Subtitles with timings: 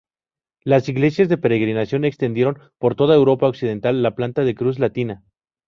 [0.63, 5.21] Las iglesias de peregrinación extendieron por toda Europa occidental la planta de cruz latina.